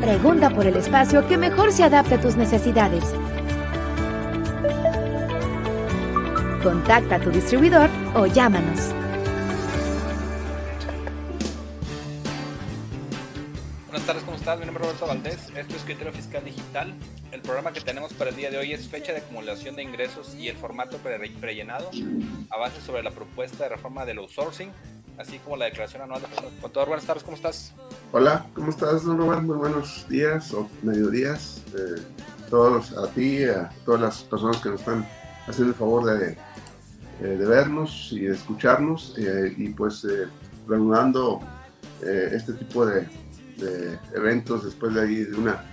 [0.00, 3.04] Pregunta por el espacio que mejor se adapte a tus necesidades.
[6.62, 8.94] Contacta a tu distribuidor o llámanos.
[15.02, 16.94] Roberto Valdés, esto es Criterio Fiscal Digital.
[17.32, 20.36] El programa que tenemos para el día de hoy es fecha de acumulación de ingresos
[20.36, 21.90] y el formato pre prellenado
[22.50, 24.70] a base sobre la propuesta de reforma del outsourcing,
[25.18, 26.28] así como la declaración anual de
[26.60, 27.74] Contador, buenas tardes, ¿cómo estás?
[28.12, 29.42] Hola, ¿cómo estás, don Robert?
[29.42, 31.62] Muy buenos días o mediodías.
[31.74, 32.00] Eh,
[32.48, 35.04] todos a ti, a todas las personas que nos están
[35.48, 40.28] haciendo el favor de, eh, de vernos y de escucharnos eh, y pues eh,
[40.68, 41.40] reanudando
[42.02, 43.08] eh, este tipo de,
[43.56, 45.64] de, eventos después de ahí de una,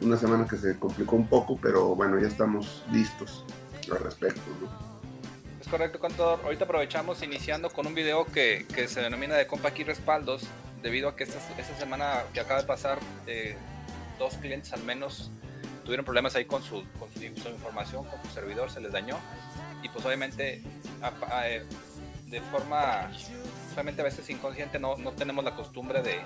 [0.00, 3.44] una semana que se complicó un poco, pero bueno, ya estamos listos
[3.90, 4.40] al respecto.
[5.60, 6.40] Es correcto, contador.
[6.44, 10.44] Ahorita aprovechamos iniciando con un video que, que se denomina de Compa aquí Respaldos,
[10.82, 13.56] debido a que esta, esta semana que acaba de pasar, eh,
[14.18, 15.30] dos clientes al menos
[15.84, 19.18] tuvieron problemas ahí con su, con su, información, con su servidor, se les dañó.
[19.82, 20.62] Y pues obviamente
[21.02, 21.42] a,
[22.26, 23.10] de forma,
[23.74, 26.20] obviamente a veces inconsciente, no, no tenemos la costumbre de,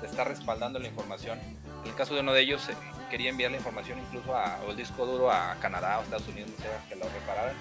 [0.00, 1.38] de, estar respaldando la información.
[1.84, 2.74] En el caso de uno de ellos, eh,
[3.10, 6.50] quería enviar la información incluso a, o el disco duro a Canadá o Estados Unidos,
[6.50, 7.54] no sé, que lo repararan.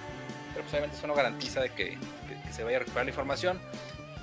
[0.53, 3.11] Pero pues obviamente eso no garantiza de que, que, que se vaya a recuperar la
[3.11, 3.59] información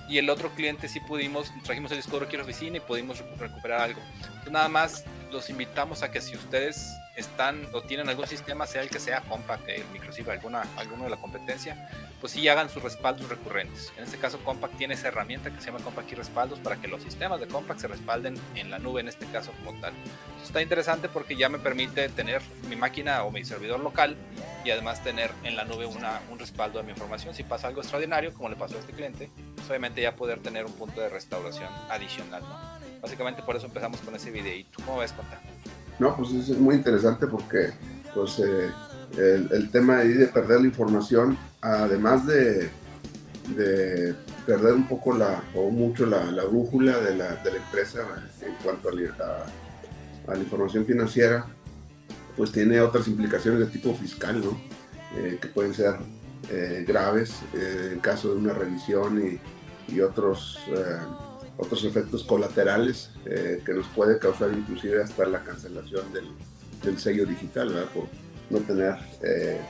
[0.09, 2.81] y el otro cliente sí pudimos, trajimos el disco duro aquí a la oficina y
[2.81, 4.01] pudimos recuperar algo.
[4.25, 6.87] Entonces nada más los invitamos a que si ustedes
[7.17, 11.11] están o tienen algún sistema, sea el que sea, Compact, el Microchip, alguna, alguno de
[11.11, 11.89] la competencia,
[12.21, 13.93] pues sí hagan sus respaldos recurrentes.
[13.99, 16.89] En este caso, Compact tiene esa herramienta que se llama Compact y Respaldos para que
[16.89, 19.93] los sistemas de Compact se respalden en la nube, en este caso como tal.
[20.43, 24.17] Está interesante porque ya me permite tener mi máquina o mi servidor local
[24.65, 27.35] y además tener en la nube una, un respaldo de mi información.
[27.35, 30.65] Si pasa algo extraordinario, como le pasó a este cliente, pues obviamente ya poder tener
[30.65, 32.43] un punto de restauración adicional.
[32.43, 33.01] ¿no?
[33.01, 34.83] Básicamente por eso empezamos con ese videito.
[34.85, 35.41] ¿Cómo ves, Conta?
[36.03, 37.71] No, pues es muy interesante porque
[38.13, 38.73] pues, eh,
[39.53, 42.71] el, tema de, de perder la información, además de,
[43.57, 44.13] de,
[44.45, 48.01] perder un poco la, o mucho la, la brújula de la, de la, empresa
[48.41, 48.93] en cuanto a
[50.27, 51.47] la, información financiera,
[52.37, 54.61] pues tiene otras implicaciones de tipo fiscal, ¿no?
[55.17, 55.95] Eh, que pueden ser
[56.51, 59.23] eh, graves en caso de una revisión
[59.89, 60.59] y, otros
[61.57, 66.27] otros efectos colaterales eh, que nos puede causar inclusive hasta la cancelación del,
[66.83, 68.07] del sello digital, por
[68.51, 69.61] no tener eh,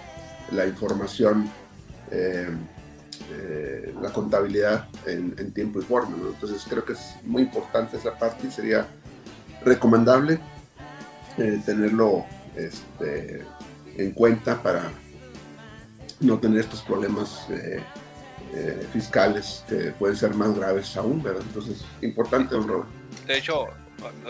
[0.52, 1.50] la información,
[2.10, 2.50] eh,
[4.00, 6.16] la contabilidad en, tiempo y forma.
[6.16, 8.86] Entonces creo que es muy importante esa parte y sería
[9.64, 10.40] recomendable
[11.36, 13.42] tenerlo este,
[13.96, 14.90] en cuenta para
[16.20, 17.46] no tener estos problemas
[18.54, 21.42] eh, fiscales que pueden ser más graves aún, ¿verdad?
[21.42, 22.88] Entonces, importante, don Robert.
[23.26, 23.68] De hecho,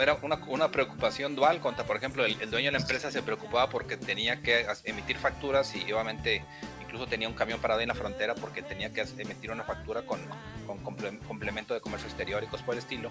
[0.01, 3.23] era una, una preocupación dual contra, por ejemplo, el, el, dueño de la empresa se
[3.23, 6.45] preocupaba porque tenía que emitir facturas y obviamente
[6.81, 10.21] incluso tenía un camión parado en la frontera porque tenía que emitir una factura con,
[10.67, 10.79] con
[11.27, 13.11] complemento de comercio exterior y cosas por el estilo.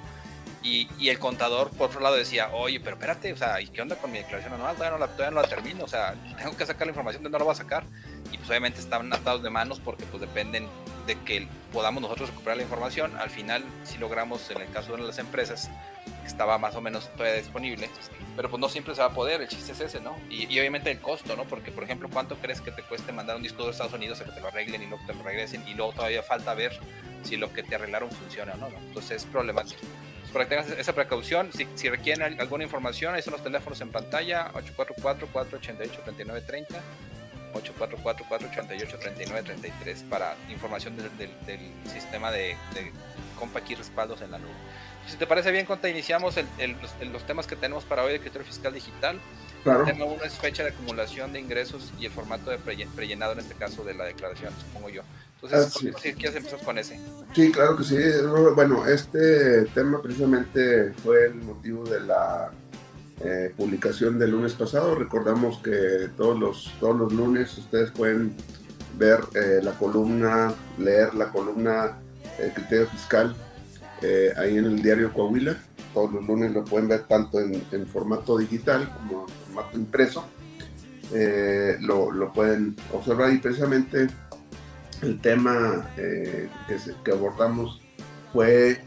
[0.63, 3.81] Y, y, el contador, por otro lado, decía, oye, pero espérate, o sea, ¿y qué
[3.81, 4.75] onda con mi declaración anual?
[4.75, 7.25] Todavía no la, todavía no la termino, o sea, tengo que sacar la información, ¿de
[7.25, 7.83] dónde la voy a sacar?
[8.31, 10.67] y pues obviamente están atados de manos porque pues dependen
[11.05, 13.15] de que podamos nosotros recuperar la información.
[13.17, 15.69] Al final, si logramos, en el caso de las empresas,
[16.25, 17.89] estaba más o menos todavía disponible,
[18.35, 20.17] pero pues no siempre se va a poder, el chiste es ese, ¿no?
[20.29, 21.45] Y, obviamente el costo, ¿no?
[21.45, 24.25] Porque, por ejemplo, ¿cuánto crees que te cueste mandar un disco de Estados Unidos a
[24.25, 25.67] que te lo arreglen y luego te lo regresen?
[25.67, 26.79] Y luego todavía falta ver
[27.23, 29.81] si lo que te arreglaron funciona o no, Entonces es problemático.
[30.33, 33.91] para que tengas esa precaución, si, si requieren alguna información, ahí son los teléfonos en
[33.91, 36.67] pantalla, 844-488-3930.
[37.53, 41.11] 844-488-3933 para información del,
[41.91, 42.91] sistema de, de
[43.37, 44.51] Compact y respaldos en la nube.
[45.07, 46.35] Si te parece bien, Conta, iniciamos
[47.11, 49.19] los, temas que tenemos para hoy de criterio fiscal digital.
[49.65, 53.39] El tema uno es fecha de acumulación de ingresos y el formato de prellenado, en
[53.39, 55.01] este caso, de la declaración, supongo yo.
[55.41, 56.99] Entonces, si quieres empezar con ese.
[57.33, 57.97] Sí, claro que sí.
[58.55, 62.51] Bueno, este tema precisamente fue el motivo de la
[63.23, 64.95] eh, publicación del lunes pasado.
[64.95, 68.35] Recordamos que todos los, todos los lunes ustedes pueden
[68.97, 71.97] ver eh, la columna, leer la columna
[72.39, 73.35] eh, criterio fiscal
[74.01, 75.57] eh, ahí en el diario Coahuila.
[75.93, 80.25] Todos los lunes lo pueden ver tanto en, formato digital como en formato impreso.
[81.81, 84.07] Lo, lo, pueden observar y precisamente
[85.01, 86.47] el tema que,
[87.03, 87.81] que, abordamos
[88.31, 88.81] fue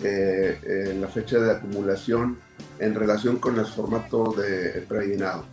[0.99, 2.39] la fecha de acumulación
[2.79, 5.45] en relación con el formato de prellenado.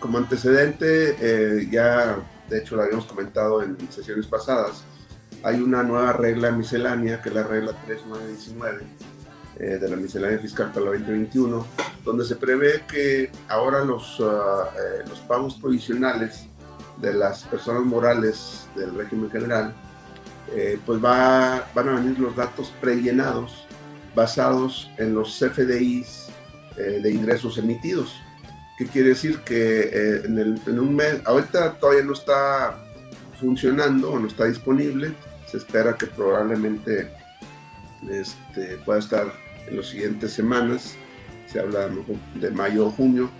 [0.00, 2.16] como antecedente, ya
[2.48, 4.84] de hecho lo habíamos comentado en sesiones pasadas,
[5.44, 8.82] hay una nueva regla miscelánea, que es la regla 3919
[9.60, 11.66] eh, de la miscelánea fiscal para el 2021,
[12.02, 16.46] donde se prevé que ahora los, eh, los pagos provisionales
[17.00, 19.74] de las personas morales del régimen general,
[20.50, 23.66] eh, pues va, van a venir los datos prellenados
[24.14, 26.28] basados en los CFDIs
[26.76, 28.20] de ingresos emitidos.
[28.76, 29.38] ¿Qué quiere decir?
[29.40, 32.76] Que en, el, en un mes, ahorita todavía no está
[33.40, 35.12] funcionando o no está disponible,
[35.46, 37.10] se espera que probablemente
[38.10, 39.32] este, pueda estar
[39.66, 40.96] en las siguientes semanas,
[41.46, 41.88] se habla
[42.34, 43.30] de mayo o junio,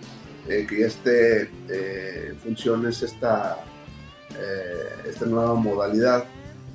[0.48, 3.58] eh, que ya esté eh, en funciones esta,
[4.38, 6.24] eh, esta nueva modalidad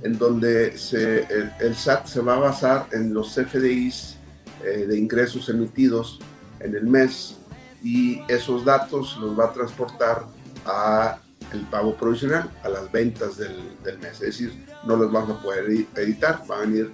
[0.03, 1.27] en donde se,
[1.59, 4.17] el, SAT se va a basar en los CFDIs
[4.63, 6.19] de ingresos emitidos
[6.59, 7.37] en el mes
[7.81, 10.25] y esos datos los va a transportar
[10.65, 11.19] a
[11.53, 14.13] el pago provisional, a las ventas del, del mes.
[14.13, 16.91] Es decir, no los vamos a poder editar, va a venir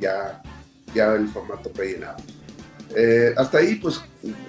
[0.00, 0.42] ya,
[0.94, 2.16] ya el formato prellenado.
[2.96, 4.00] Eh, hasta ahí, pues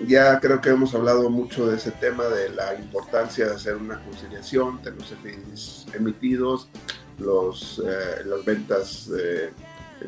[0.08, 4.04] ya creo que hemos hablado mucho de ese tema, de la importancia de hacer una
[4.04, 6.68] conciliación de los FIs emitidos,
[7.20, 9.52] los, eh, las ventas eh,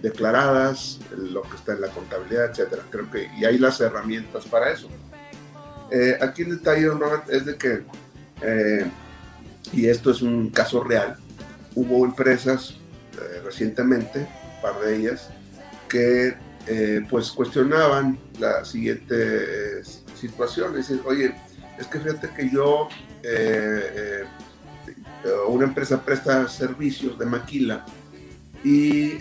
[0.02, 2.84] declaradas, lo que está en la contabilidad, etcétera.
[2.90, 4.88] Creo que y hay las herramientas para eso.
[6.22, 6.90] aquí el detalle,
[7.30, 7.84] es de que,
[9.72, 11.18] y esto es un caso real,
[11.76, 12.76] hubo empresas
[13.14, 15.30] eh, recientemente, un par de ellas,
[15.88, 16.36] que
[16.68, 19.84] eh, pues cuestionaban la siguiente eh,
[20.20, 21.36] situación, dicen, oye,
[21.78, 22.88] es que fíjate que yo,
[25.48, 27.86] una empresa presta servicios de maquila
[28.64, 29.14] y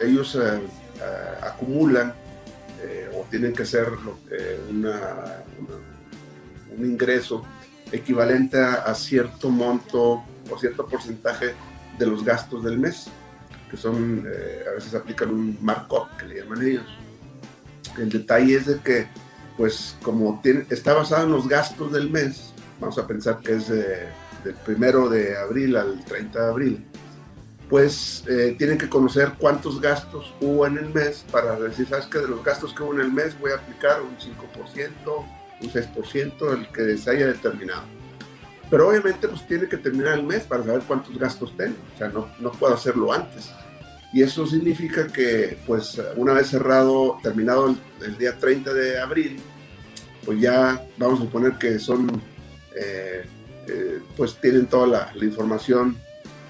[0.00, 0.38] ellos
[1.42, 2.14] acumulan
[3.14, 3.88] o tienen que hacer
[6.76, 7.44] un ingreso
[7.92, 11.54] equivalente a, cierto monto o cierto porcentaje
[11.98, 13.08] de los gastos del mes,
[13.70, 16.86] que son, eh, a veces aplican un markup que le llaman ellos.
[17.98, 19.08] El detalle es de que,
[19.56, 22.49] pues como tiene, está basado en los gastos del mes,
[22.80, 26.86] vamos a pensar que es del primero de abril al 30 de abril,
[27.70, 32.18] pues eh, tienen que conocer cuántos gastos hubo en el mes para decir, sabes que
[32.18, 35.24] de los gastos que hubo en el mes voy a aplicar un 5%,
[35.62, 37.84] un 6%, el que se haya determinado.
[38.68, 42.08] Pero obviamente pues tiene que terminar el mes para saber cuántos gastos tengo, o sea,
[42.08, 43.50] no, no puedo hacerlo antes.
[44.12, 49.40] Y eso significa que pues una vez cerrado, terminado el, día 30 de abril,
[50.24, 52.20] pues ya vamos a suponer que son,
[52.76, 53.24] eh,
[53.66, 55.96] eh, pues tienen toda la, la información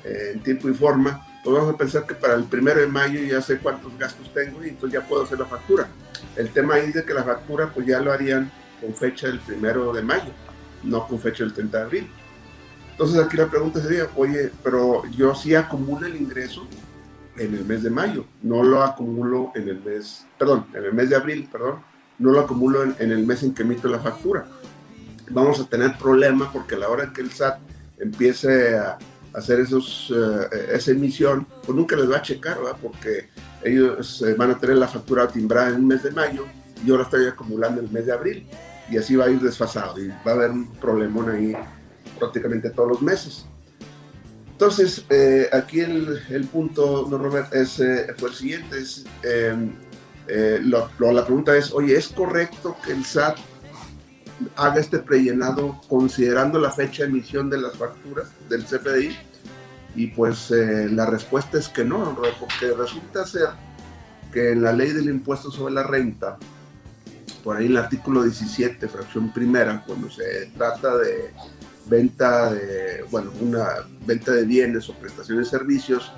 [0.04, 3.20] eh, en tiempo y forma, pues vamos a pensar que para el primero de mayo
[3.22, 5.88] ya sé cuántos gastos tengo y entonces ya puedo hacer la factura.
[6.36, 8.50] El tema es de que la factura pues ya lo harían
[8.80, 10.32] con fecha del primero de mayo,
[10.82, 12.10] no con fecha del 30 de abril.
[12.92, 16.66] Entonces aquí la pregunta sería, oye, pero yo sí acumulo el ingreso
[17.36, 21.08] en el mes de mayo, no lo acumulo en el mes, perdón, en el mes
[21.08, 21.80] de abril, perdón,
[22.18, 24.46] no lo acumulo en, el mes en que emito la factura.
[25.30, 27.58] Vamos a tener problemas porque a la hora que el SAT
[27.98, 28.98] empiece a
[29.34, 32.76] hacer esos, eh, esa emisión, pues nunca les va a checar, ¿verdad?
[32.82, 33.28] Porque
[33.62, 36.46] ellos eh, van a tener la factura timbrada en el mes de mayo
[36.82, 38.46] y yo la estoy acumulando en el mes de abril
[38.90, 41.54] y así va a ir desfasado y va a haber un problemón ahí
[42.18, 43.46] prácticamente todos los meses.
[44.60, 49.72] Entonces, eh, aquí el, el, punto, no Robert, es, eh, fue el siguiente, es, em,
[50.28, 53.38] eh, lo, la pregunta es, oye, ¿es correcto que el SAT
[54.56, 59.16] haga este prellenado considerando la fecha de emisión de las facturas del CFDI?
[59.96, 63.48] Y pues la respuesta es que no, porque resulta ser
[64.32, 66.38] que en la ley del impuesto sobre la renta,
[67.42, 71.32] por ahí en el artículo 17, fracción primera, cuando se trata de
[71.86, 73.66] venta de, bueno, una
[74.06, 76.12] venta de bienes o prestaciones de servicios,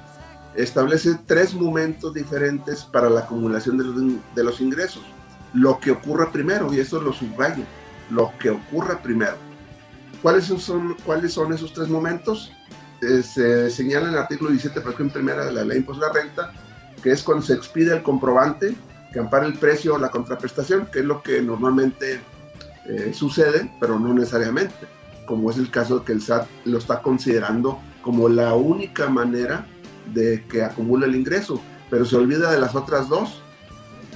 [0.55, 5.02] establece tres momentos diferentes para la acumulación de los, de los ingresos.
[5.55, 7.64] Lo que ocurra primero, y eso lo subrayo,
[8.12, 9.37] lo que ocurra primero.
[10.21, 12.52] ¿Cuáles son, ¿cuáles son esos tres momentos?
[13.00, 16.14] Eh, se señala en el artículo 17, fracción primera de la ley impuesto a la
[16.14, 16.52] renta,
[17.02, 18.75] que es cuando se expide el comprobante
[19.12, 22.21] que ampara el precio o la contraprestación, que es lo que normalmente
[22.87, 24.87] eh, sucede, pero no necesariamente
[25.26, 29.66] como es el caso de que el SAT lo está considerando como la única manera
[30.12, 33.40] de que acumule el ingreso, pero se olvida de las otras dos.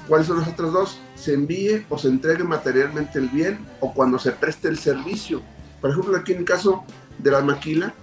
[0.08, 0.98] ¿Cuáles son las otras dos?
[1.16, 5.42] Se envíe o se entregue materialmente el bien o cuando se preste el servicio.
[5.80, 6.84] Por ejemplo, aquí en el caso
[7.18, 7.94] de la maquila,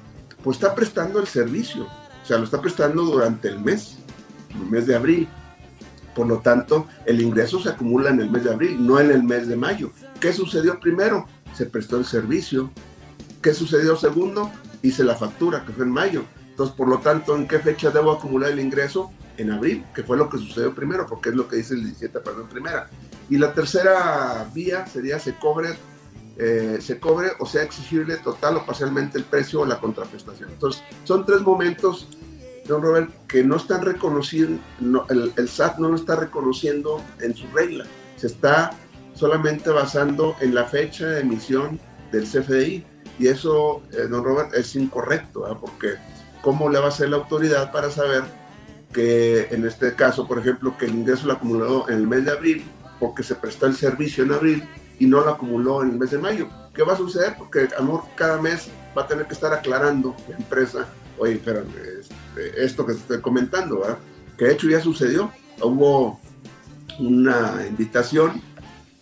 [0.44, 3.98] pues está prestando el servicio, o sea, lo está prestando durante el mes,
[4.54, 5.28] el mes de abril.
[6.16, 9.24] Por lo tanto, el ingreso se acumula en el mes de abril, no en el
[9.24, 9.92] mes de mayo.
[10.20, 11.28] ¿Qué sucedió primero?
[11.56, 12.72] Se prestó el servicio,
[13.44, 14.50] ¿Qué sucedió segundo?
[14.82, 16.24] Hice la factura, que fue en mayo.
[16.50, 19.12] Entonces, por lo tanto, ¿en qué fecha debo acumular el ingreso?
[19.38, 22.20] En abril, que fue lo que sucedió primero, porque es lo que dice el 17
[22.20, 22.88] perdón, primera.
[23.30, 25.70] Y la tercera vía sería se cobre,
[26.38, 30.50] eh, se cobre o sea exigible total o parcialmente el precio o la contraprestación.
[30.52, 32.10] Entonces, son tres momentos,
[32.68, 37.48] don Robert, que no están reconociendo, el, el SAT no lo está reconociendo en su
[37.48, 37.86] regla.
[38.18, 38.72] Se está
[39.16, 41.80] solamente basando en la fecha de emisión
[42.12, 42.86] del CFDI
[43.20, 45.96] y eso, eh, don Robert, es incorrecto, porque
[46.42, 48.24] ¿cómo le va a hacer la autoridad para saber
[48.94, 52.32] que en este caso, por ejemplo, que el ingreso lo acumuló en el mes de
[52.32, 52.64] abril
[53.00, 54.64] porque se prestó el servicio en abril
[55.00, 56.48] y no lo acumuló en el mes de mayo?
[56.74, 57.36] ¿Qué va a suceder?
[57.38, 62.86] Porque amor cada mes va a tener que estar aclarando la empresa, oye, este, esto
[62.86, 63.98] que estoy comentando, ¿verdad?
[64.38, 65.32] que de hecho ya sucedió.
[65.62, 66.20] Hubo
[67.00, 68.42] una invitación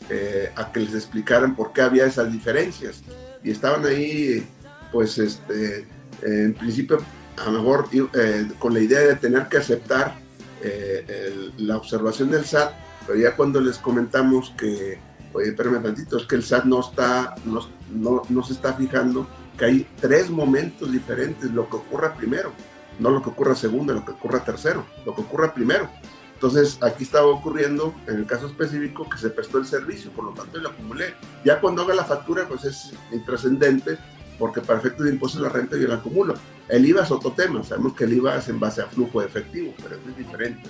[0.10, 3.02] eh, a que les explicaran por qué había esas diferencias
[3.44, 4.46] y estaban ahí,
[4.92, 5.88] pues, este,
[6.22, 7.00] en principio,
[7.42, 10.16] a lo mejor eh, con la idea de tener que aceptar
[10.62, 12.74] eh, la observación del SAT,
[13.08, 15.00] pero ya cuando les comentamos que,
[15.34, 19.28] oye, espérame tantito, es que el SAT no está, no, no, no se está fijando
[19.58, 22.52] que hay tres momentos diferentes, lo que ocurra primero,
[23.00, 25.90] no lo que ocurra segundo, lo que ocurra tercero, lo que ocurra primero.
[26.34, 30.32] Entonces, aquí estaba ocurriendo, en el caso específico, que se prestó el servicio, por lo
[30.32, 31.14] tanto, lo acumulé.
[31.46, 34.00] Ya cuando haga la factura, pues es intrascendente,
[34.42, 36.34] porque para efectos de impuesto a la renta yo la acumulo.
[36.68, 39.28] El IVA es otro tema, sabemos que el IVA es en base a flujo de
[39.28, 40.68] efectivo, pero es diferente.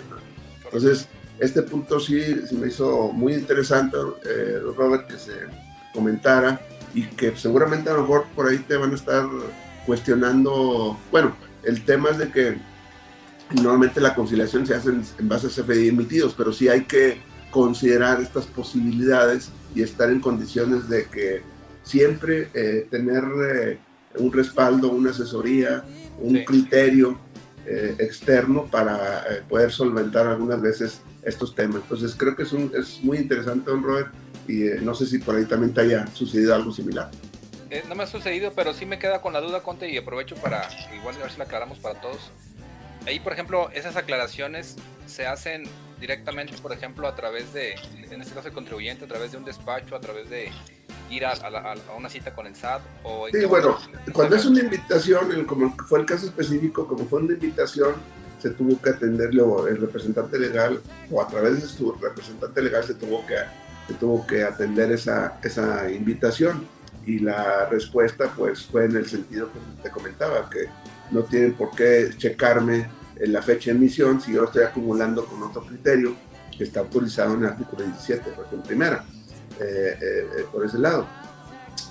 [0.65, 1.07] Entonces,
[1.39, 5.31] este punto sí, sí, me hizo muy interesante, eh, Robert, que se
[5.93, 6.59] comentara
[6.93, 9.25] y que seguramente a lo mejor por ahí te van a estar
[9.85, 12.71] cuestionando, bueno, el tema es de que
[13.55, 18.21] Normalmente la conciliación se hace en, base a CFDI emitidos, pero sí hay que considerar
[18.21, 21.41] estas posibilidades y estar en condiciones de que
[21.91, 23.77] siempre eh, tener eh,
[24.15, 25.83] un respaldo, una asesoría,
[26.19, 27.19] un criterio
[27.65, 31.81] eh, externo para poder solventar algunas veces estos temas.
[31.83, 34.11] Entonces creo que es, un, es muy interesante, don Robert,
[34.47, 37.11] y no sé si por ahí también te haya sucedido algo similar.
[37.87, 40.67] no me ha sucedido, pero sí me queda con la duda, Conte, y aprovecho para
[40.97, 42.31] igual a ver si la aclaramos para todos
[43.05, 45.63] ahí, por ejemplo, esas aclaraciones se hacen
[45.99, 47.75] directamente, por ejemplo, a través de,
[48.09, 50.51] en este caso el contribuyente, a través de un despacho, a través de
[51.11, 51.33] ir a,
[51.97, 52.81] una cita con el SAT?
[53.03, 53.77] O sí, bueno,
[54.13, 57.95] cuando es una invitación, como fue el caso específico, como fue una invitación,
[58.41, 62.95] se tuvo que atenderle el representante legal, o a través de su representante legal se
[62.95, 63.35] tuvo que,
[63.87, 66.65] se tuvo que atender esa, esa invitación.
[67.05, 70.67] Y la respuesta, pues, fue en el sentido que te comentaba, que
[71.11, 72.87] no tienen por qué checarme
[73.17, 76.15] en la fecha de emisión si yo lo estoy acumulando con otro criterio
[76.57, 79.03] que está autorizado en el artículo 17, por primera,
[79.61, 81.07] eh, eh, eh, por ese lado.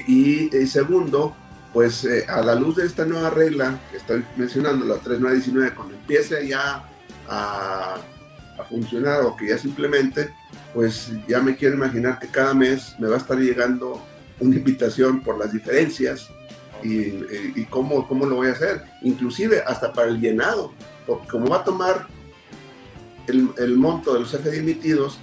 [0.07, 1.37] Y, segundo,
[1.73, 6.49] pues a la luz de esta nueva regla que estoy mencionando, la 3919, cuando empiece
[6.49, 6.85] ya
[7.29, 7.97] a,
[8.59, 10.35] a funcionar o que ya simplemente,
[10.75, 14.03] pues ya me quiero imaginar que cada mes me va a estar llegando
[14.41, 16.29] una invitación por las diferencias
[16.83, 20.73] y, cómo, cómo, lo voy a hacer, inclusive hasta para el llenado,
[21.07, 22.07] porque como va a tomar
[23.27, 25.21] el, el monto de los FDI emitidos,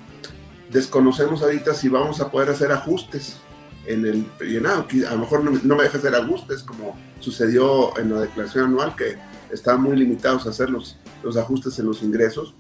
[0.72, 3.38] desconocemos ahorita si vamos a poder hacer ajustes
[3.86, 4.86] en el llenado.
[5.08, 8.66] A lo mejor no, me deja ser a gusto, es como sucedió en la declaración
[8.66, 9.18] anual, que
[9.52, 12.54] estaban muy limitados a hacer los, los ajustes en los ingresos.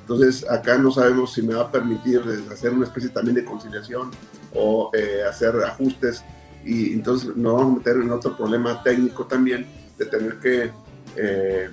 [0.00, 4.10] Entonces, acá no sabemos si me va a permitir hacer una especie también de conciliación
[4.54, 6.22] o eh, hacer ajustes
[6.64, 9.66] y entonces nos vamos a meter en otro problema técnico también
[9.98, 10.70] de tener que
[11.16, 11.70] eh,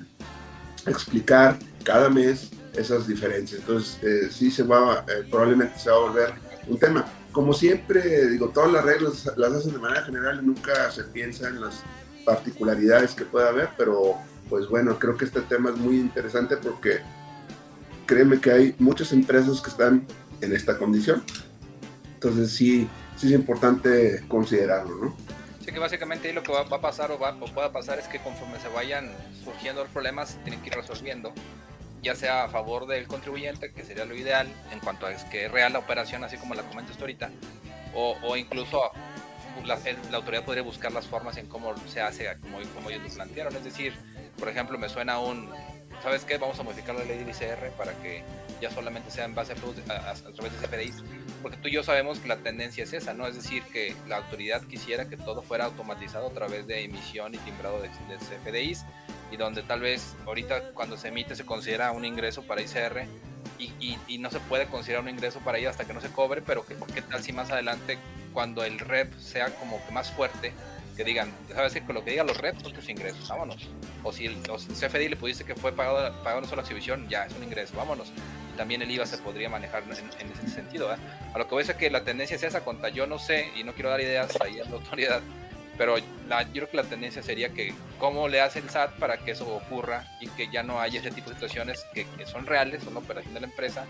[0.85, 3.61] explicar cada mes esas diferencias.
[3.61, 6.33] Entonces, eh, sí se va, probablemente se va a volver
[6.67, 7.05] un tema.
[7.31, 11.61] Como siempre, digo, todas las reglas las hacen de manera general nunca se piensa en
[11.61, 11.81] las
[12.25, 14.15] particularidades que pueda haber, pero
[14.49, 16.99] pues bueno, creo que este tema es muy interesante porque
[18.05, 20.05] créeme que hay muchas empresas que están
[20.41, 21.23] en esta condición.
[22.15, 25.15] Entonces sí, sí es importante considerarlo, ¿no?
[25.63, 28.19] Sí, que básicamente lo que va, a pasar o, va, o pueda pasar es que
[28.19, 29.09] conforme se vayan
[29.43, 31.33] surgiendo los problemas, tienen que ir resolviendo,
[32.01, 35.51] ya sea a favor del contribuyente, que sería lo ideal, en cuanto a que es
[35.51, 37.29] real la operación, así como la comentas ahorita,
[37.93, 38.91] o, o incluso
[39.65, 39.77] la,
[40.09, 43.55] la, autoridad podría buscar las formas en cómo se hace, como, como ellos lo plantearon.
[43.55, 43.93] Es decir,
[44.39, 45.49] por ejemplo, me suena un,
[46.01, 46.37] ¿sabes qué?
[46.37, 48.23] Vamos a modificar la ley del ICR para que
[48.59, 51.03] ya solamente sea en base a, a, través de CFDIs,
[51.41, 53.27] porque tú y yo sabemos que la tendencia es esa, ¿no?
[53.27, 57.37] Es decir, que la autoridad quisiera que todo fuera automatizado a través de emisión y
[57.39, 58.85] timbrado de, de CFDIs,
[59.31, 63.05] y donde tal vez ahorita cuando se emite se considera un ingreso para ICR
[63.57, 66.41] y, y, no se puede considerar un ingreso para ella hasta que no se cobre,
[66.41, 67.99] pero que, ¿qué tal si más adelante
[68.33, 70.51] cuando el REP sea como que más fuerte,
[70.95, 71.81] que digan, ¿sabes qué?
[71.81, 73.69] Con lo que digan los reps son tus ingresos, vámonos.
[74.03, 77.43] O si el, CFDI le pudiste que fue pagado, pagado sola exhibición, ya es un
[77.43, 78.11] ingreso, vámonos.
[78.53, 80.89] Y también el IVA se podría manejar en, ese sentido.
[80.89, 83.51] A lo que voy a decir que la tendencia es esa, contra yo no sé,
[83.55, 85.21] y no quiero dar ideas ahí a la autoridad,
[85.77, 85.95] pero
[86.53, 89.47] yo creo que la tendencia sería que cómo le hace el SAT para que eso
[89.47, 92.93] ocurra y que ya no haya ese tipo de situaciones que, que son reales, son
[92.93, 93.85] la operación de la empresa,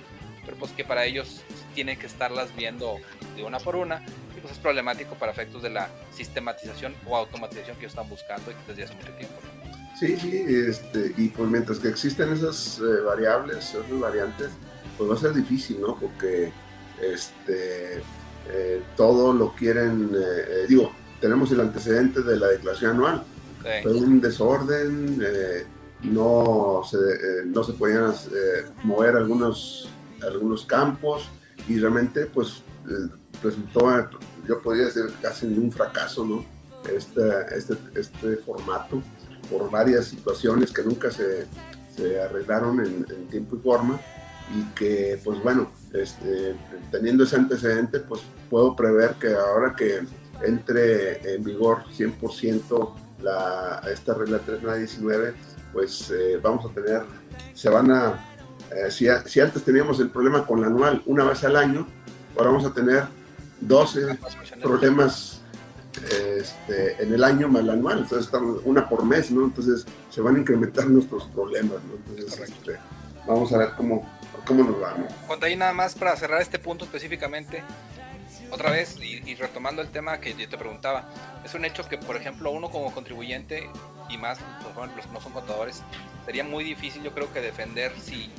[0.45, 1.41] pero pues que para ellos
[1.75, 2.98] tienen que estarlas viendo
[3.36, 4.01] de una por una
[4.41, 8.55] pues es problemático para efectos de la sistematización o automatización que ellos están buscando y
[8.67, 9.35] desde hace mucho tiempo.
[10.00, 14.50] Sí, sí, este, y pues mientras que existen esas eh, variables, esas variantes,
[14.98, 15.96] pues va a ser difícil, ¿no?
[16.00, 16.51] Porque
[17.01, 18.01] este,
[18.50, 23.24] eh, todo lo quieren, eh, digo, tenemos el antecedente de la declaración anual.
[23.84, 25.24] Fue un desorden,
[26.01, 26.98] no, se,
[27.46, 28.12] no se podían
[28.84, 29.88] mover algunos,
[30.22, 31.29] algunos campos
[31.68, 32.64] y realmente pues
[33.44, 34.10] resultó
[34.48, 36.44] yo podría decir casi un fracaso, ¿no?
[36.92, 37.22] Este,
[37.55, 39.03] este, este formato
[39.50, 41.46] por varias situaciones que nunca se,
[41.96, 44.00] se arreglaron en, tiempo y forma
[44.55, 46.55] y que pues bueno, este,
[46.90, 50.01] teniendo ese antecedente pues puedo prever que ahora que
[50.43, 55.33] entre en vigor 100% la, esta regla 3919
[55.73, 57.03] pues eh, vamos a tener,
[57.53, 58.25] se van a,
[58.71, 61.87] eh, si, si antes teníamos el problema con la anual una vez al año,
[62.37, 63.05] ahora vamos a tener
[63.61, 64.19] 12
[64.61, 65.41] problemas
[66.09, 69.45] este, en el año más anual, entonces estamos una por mes, ¿no?
[69.45, 71.95] Entonces se van a incrementar nuestros problemas, ¿no?
[71.95, 72.77] Entonces este,
[73.27, 74.09] vamos a ver cómo,
[74.45, 74.95] cómo nos va.
[74.97, 75.45] ¿no?
[75.45, 77.63] ahí nada más para cerrar este punto específicamente,
[78.51, 81.09] otra vez, y, retomando el tema que yo te preguntaba,
[81.44, 83.70] es un hecho que, por ejemplo, uno como contribuyente
[84.09, 85.83] y más los que no son contadores,
[86.25, 88.31] sería muy difícil, yo creo que defender si,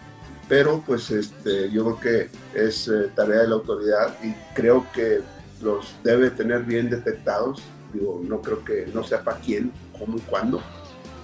[0.48, 5.22] pero pues este, yo creo que es tarea de la autoridad y creo que
[5.62, 7.62] los debe tener bien detectados.
[7.94, 10.62] Digo, no creo que no sepa quién, cómo y cuándo.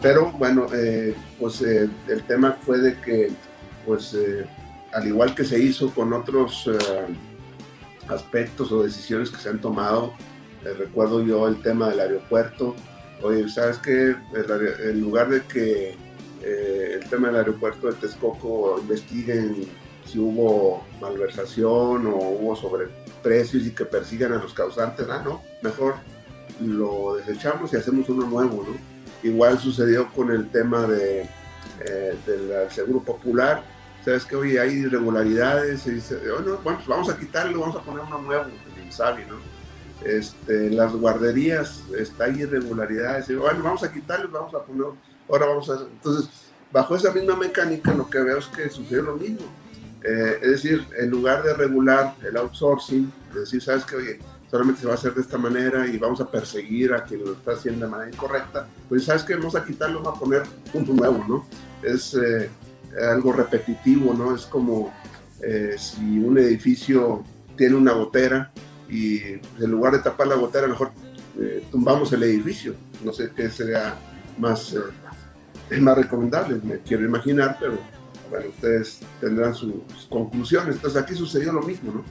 [0.01, 3.31] Pero bueno, eh, pues eh, el tema fue de que,
[3.85, 4.45] pues eh,
[4.93, 6.69] al igual que se hizo con otros
[8.07, 10.13] aspectos o decisiones que se han tomado,
[10.77, 12.75] recuerdo yo el tema del aeropuerto.
[13.23, 14.15] Oye, ¿sabes qué?
[14.83, 15.95] En lugar de que
[16.43, 19.67] el tema del aeropuerto de Texcoco investiguen
[20.05, 25.95] si hubo malversación o hubo sobreprecios y que persigan a los causantes, ah, no, mejor
[26.59, 28.75] lo desechamos y hacemos uno nuevo, ¿no?
[29.23, 31.21] Igual sucedió con el tema de,
[31.85, 33.63] eh, del Seguro Popular,
[34.03, 38.03] sabes que hoy hay irregularidades y dice, bueno, pues vamos a quitarlo, vamos a poner
[38.03, 39.35] uno nuevo, el sabe, ¿no?
[40.03, 44.87] Este, las guarderías, está hay irregularidades, y, bueno, vamos a quitarlo, vamos a poner,
[45.29, 45.73] ahora vamos a...
[45.73, 46.29] Entonces,
[46.71, 49.45] bajo esa misma mecánica lo que veo es que sucedió lo mismo.
[50.03, 54.87] Eh, es decir, en lugar de regular el outsourcing, decir, sabes que, oye, solamente se
[54.87, 57.85] va a hacer de esta manera y vamos a perseguir a quien lo está haciendo
[57.85, 61.45] de manera incorrecta, pues sabes que vamos a quitarlo, vamos a poner punto nuevo, ¿no?
[61.81, 62.49] Es eh,
[63.11, 64.35] algo repetitivo, ¿no?
[64.35, 64.93] Es como
[65.41, 67.23] eh, si un edificio
[67.55, 68.51] tiene una gotera
[68.89, 70.91] y en lugar de tapar la gotera, mejor
[71.71, 72.75] tumbamos el edificio.
[73.03, 73.95] No sé qué sería
[74.37, 74.75] más,
[75.79, 77.77] más recomendable, me quiero imaginar, pero
[78.29, 79.73] bueno, ustedes tendrán sus
[80.09, 80.75] conclusiones.
[80.75, 82.03] Entonces aquí sucedió lo mismo, ¿no?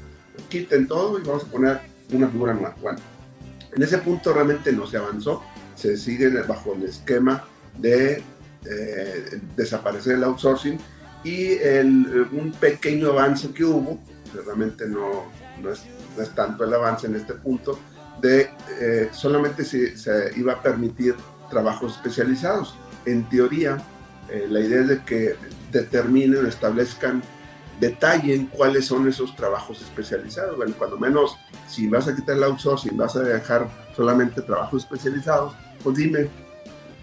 [0.49, 1.81] Quiten todo y vamos a poner
[2.13, 2.75] una figura nueva.
[2.81, 2.99] Bueno,
[3.73, 5.43] en ese punto realmente no se avanzó,
[5.75, 7.45] se sigue bajo el esquema
[7.79, 8.23] de
[8.65, 10.79] eh, desaparecer el outsourcing
[11.25, 13.99] y el, un pequeño avance que hubo,
[14.45, 15.25] realmente no,
[15.63, 15.83] no, es,
[16.17, 17.79] no, es, tanto el avance en este punto,
[18.21, 21.15] de eh, solamente se, se iba a permitir
[21.51, 22.75] trabajos especializados.
[23.07, 23.79] En teoría,
[24.29, 25.37] eh, la idea es de que
[25.73, 27.23] determinen, establezcan,
[27.81, 30.57] detallen cuáles son esos trabajos especializados.
[30.57, 35.55] Bueno, cuando menos, si vas a quitar el outsourcing, vas a dejar solamente trabajos especializados,
[35.83, 36.29] pues dime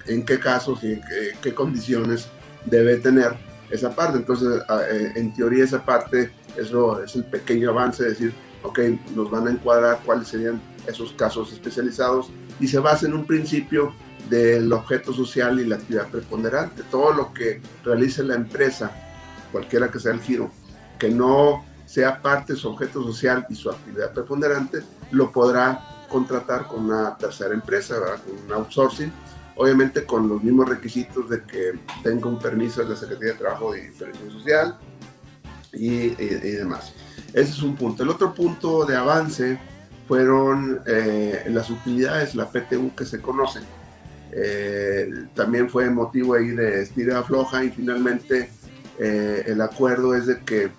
[0.08, 1.02] en qué casos y en
[1.42, 2.28] qué, condiciones
[2.66, 3.36] debe tener
[3.70, 4.18] esa parte.
[4.18, 8.80] Entonces, eh, en teoría esa parte, eso es el pequeño avance, de decir, ok,
[9.16, 13.94] nos van a encuadrar cuáles serían esos casos especializados y se basa en un principio
[14.30, 16.84] del objeto social y la actividad preponderante.
[16.90, 18.92] Todo lo que realice la empresa,
[19.52, 20.52] cualquiera que sea el giro,
[21.00, 24.80] que no sea parte de su objeto social y su actividad preponderante,
[25.12, 29.12] lo podrá contratar con una tercera empresa, con un outsourcing,
[29.58, 33.76] obviamente con los mismos requisitos de que tenga un permiso de la Secretaría de Trabajo
[33.76, 34.78] y Previsión Social
[35.74, 36.94] y, demás.
[37.34, 38.04] Ese es un punto.
[38.04, 39.60] El otro punto de avance
[40.08, 43.60] fueron eh, las utilidades, la PTU que se conoce.
[44.32, 48.50] Eh, también fue motivo ahí de estira floja y finalmente
[49.00, 50.72] eh, el acuerdo es de que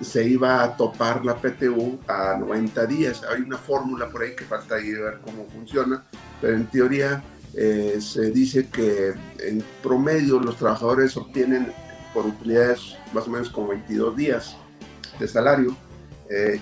[0.00, 3.22] se iba a topar la PTU a 90 días.
[3.28, 6.04] Hay una fórmula por ahí que falta ahí ver cómo funciona,
[6.44, 11.72] pero en teoría se dice que en promedio los trabajadores obtienen
[12.12, 14.56] por utilidades más o menos como 22 días
[15.18, 15.74] de salario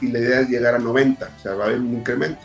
[0.00, 2.40] y la idea es llegar a 90, o sea, va a haber un incremento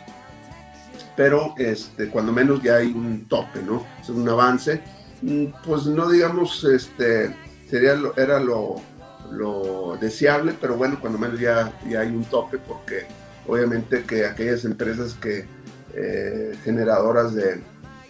[1.18, 3.84] pero este, cuando menos ya hay un tope, ¿no?
[4.00, 4.80] Es un avance.
[5.20, 7.34] Mm, pues no digamos, este,
[7.68, 8.76] sería lo, era lo,
[9.32, 13.06] lo, deseable, pero bueno, cuando menos ya, ya hay un tope porque
[13.48, 15.44] obviamente que aquellas empresas que
[16.00, 17.60] eh, generadoras de,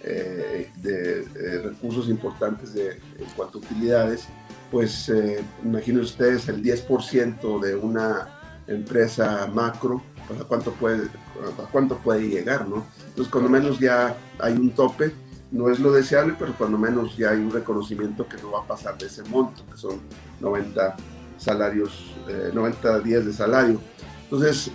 [0.05, 4.29] eh, eh, recursos importantes de, en cuanto a utilidades,
[4.71, 5.11] pues
[5.65, 8.29] imaginen ustedes el 10% de una
[8.67, 12.85] empresa macro, pues a cuánto puede, a cuánto puede llegar, ¿no?
[13.07, 15.11] Entonces, cuando menos ya hay un tope,
[15.51, 18.67] no es lo deseable, pero cuando menos ya hay un reconocimiento que no va a
[18.67, 19.99] pasar de ese monto, que son
[20.41, 20.95] 90
[21.39, 22.15] salarios,
[22.53, 23.81] 90 eh, días de salario.
[24.25, 24.71] Entonces,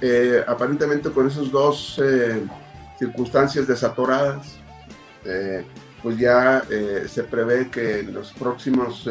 [0.48, 2.00] aparentemente con esas dos
[3.00, 4.58] circunstancias desatoradas,
[6.02, 6.64] pues ya
[7.08, 9.08] se prevé que en las próximas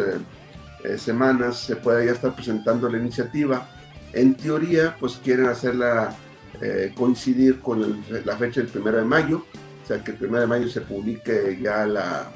[0.98, 3.68] semanas se pueda ya estar presentando la iniciativa.
[4.12, 6.14] En teoría, pues quieren hacerla
[6.60, 9.44] eh, coincidir con la fecha del 1 de mayo,
[9.82, 12.30] o sea que el 1 de mayo se publique ya la,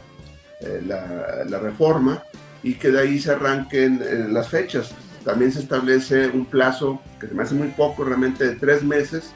[0.60, 2.22] eh, la, reforma
[2.62, 4.92] y que de ahí se arranquen eh, las fechas.
[5.22, 9.32] También se establece un plazo que se me hace muy poco, realmente de tres meses,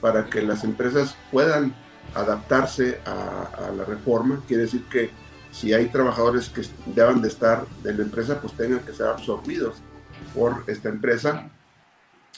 [0.00, 1.74] para que las empresas puedan
[2.14, 4.42] adaptarse a, la reforma.
[4.48, 5.10] Quiere decir que
[5.52, 9.76] si hay trabajadores que deban de estar en la empresa, pues tengan que ser absorbidos
[10.34, 11.50] por esta empresa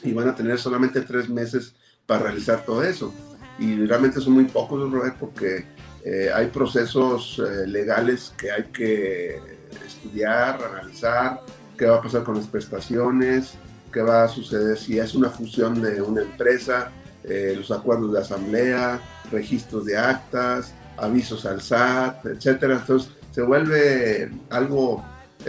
[0.02, 1.74] y van a tener solamente tres meses
[2.06, 3.14] para realizar todo eso.
[3.58, 5.66] Y realmente son muy pocos, Robert, porque
[6.04, 9.40] eh, hay procesos eh, legales que hay que
[9.86, 11.40] estudiar, analizar,
[11.76, 13.54] qué va a pasar con las prestaciones,
[13.92, 16.90] qué va a suceder si es una fusión de una empresa,
[17.24, 22.76] eh, los acuerdos de asamblea, registros de actas, avisos al SAT, etcétera.
[22.76, 25.04] Entonces se vuelve algo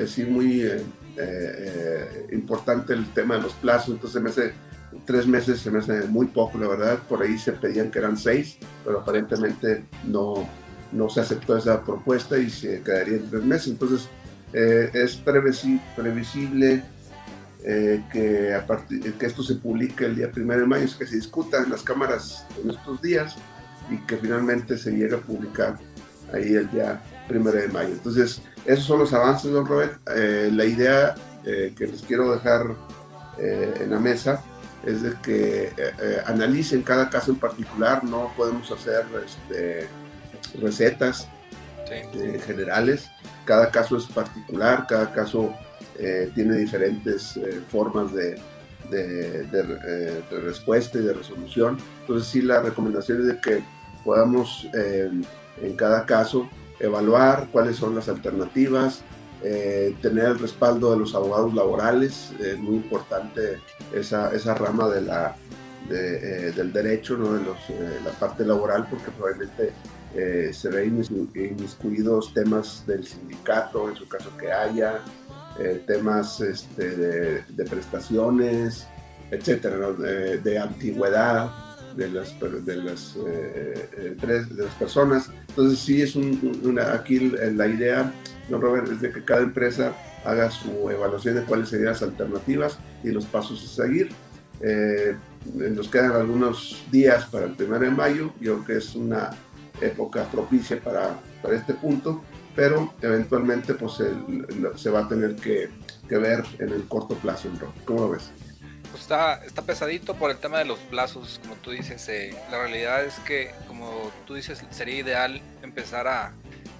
[0.07, 0.69] sí, muy
[2.31, 3.95] importante el tema de los plazos.
[3.95, 4.53] Entonces me hace
[5.05, 6.99] tres meses se me hace muy poco, la verdad.
[7.07, 10.47] Por ahí se pedían que eran seis, pero aparentemente no,
[10.91, 13.67] no se aceptó esa propuesta y se quedaría en tres meses.
[13.67, 14.07] Entonces,
[14.53, 16.83] eh, es previsible
[17.63, 21.15] eh, que, a partir, que esto se publique el día primero de mayo, que se
[21.15, 23.35] discuta en las cámaras en estos días
[23.89, 25.77] y que finalmente se llegue a publicar
[26.33, 27.89] ahí el día primero de mayo.
[27.89, 29.99] Entonces, esos son los avances, don Robert.
[30.15, 32.67] Eh, la idea que les quiero dejar
[33.37, 34.41] en la mesa
[34.85, 39.87] es de que eh, eh, analicen cada caso en particular, no podemos hacer este,
[40.59, 41.27] recetas
[41.89, 43.09] eh, generales,
[43.45, 45.53] cada caso es particular, cada caso
[46.33, 48.39] tiene diferentes formas de,
[48.89, 51.77] de, respuesta y de resolución.
[52.01, 53.63] Entonces sí, la recomendación es de que
[54.03, 54.67] podamos
[55.61, 59.01] en cada caso evaluar cuáles son las alternativas,
[59.43, 63.59] eh, tener el respaldo de los abogados laborales, es muy importante
[63.93, 65.35] esa, esa rama de la,
[65.89, 67.33] eh, del derecho, ¿no?
[67.33, 69.73] de los, eh, la parte laboral, porque probablemente
[70.53, 71.03] se ven
[71.33, 74.99] inmiscuidos temas del sindicato, en su caso que haya,
[75.85, 78.87] temas este, de, prestaciones,
[79.31, 81.51] etcétera, de, antigüedad
[81.95, 85.29] de las, de las, de las personas.
[85.49, 88.11] Entonces sí es una, aquí la idea
[88.49, 89.93] no, Robert, es de que cada empresa
[90.25, 94.09] haga su evaluación de cuáles serían las alternativas y los pasos a seguir.
[94.61, 95.15] Eh,
[95.55, 99.31] nos quedan algunos días para el 1 de mayo, yo creo que es una
[99.81, 102.21] época propicia para, para este punto,
[102.55, 104.01] pero eventualmente pues
[104.75, 105.69] se va a tener que,
[106.09, 107.49] ver en el corto plazo.
[107.85, 108.29] ¿Cómo lo ves?
[108.91, 112.07] Pues está, pesadito por el tema de los plazos, como tú dices.
[112.09, 116.33] Eh, la realidad es que, como tú dices, sería ideal empezar a,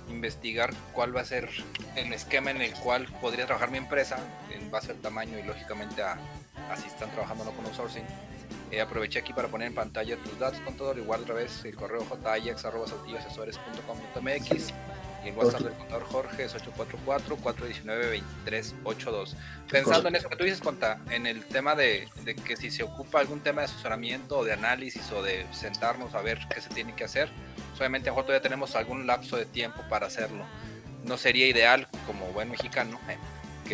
[0.09, 1.49] investigar cuál va a ser
[1.95, 4.17] el esquema en el cual podría trabajar mi empresa
[4.51, 6.19] en base al tamaño y lógicamente a,
[6.77, 8.05] si están trabajando no con outsourcing.
[8.69, 11.75] Eh, aproveché aquí para poner en pantalla tus datos con todo, igual otra vez el
[11.75, 12.63] correo jax.com.mx
[15.23, 19.35] y el WhatsApp del contador Jorge es 844-419-2382.
[19.69, 22.83] Pensando en eso que tú dices, Conta, en el tema de, de, que si se
[22.83, 26.69] ocupa algún tema de asesoramiento o de análisis o de sentarnos a ver qué se
[26.69, 27.29] tiene que hacer,
[27.77, 30.45] obviamente a todavía tenemos algún lapso de tiempo para hacerlo.
[31.03, 33.17] No sería ideal, como buen mexicano, eh,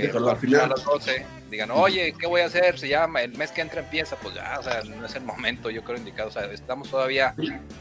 [0.01, 2.77] que al final a las 12 digan, oye, ¿qué voy a hacer?
[2.77, 5.69] Se llama, el mes que entra empieza, pues ya, o sea, no es el momento,
[5.69, 7.33] yo creo indicado, o sea, estamos todavía...